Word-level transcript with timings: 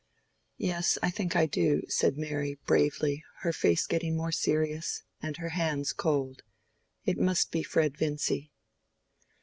"Yes, 0.57 0.97
I 1.03 1.11
think 1.11 1.35
I 1.35 1.45
do," 1.45 1.83
said 1.87 2.17
Mary, 2.17 2.57
bravely, 2.65 3.23
her 3.41 3.53
face 3.53 3.85
getting 3.85 4.17
more 4.17 4.31
serious, 4.31 5.03
and 5.21 5.37
her 5.37 5.49
hands 5.49 5.93
cold; 5.93 6.41
"it 7.05 7.19
must 7.19 7.51
be 7.51 7.61
Fred 7.61 7.95
Vincy." 7.99 8.51